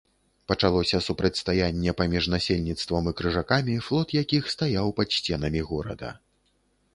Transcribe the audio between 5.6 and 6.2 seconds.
горада.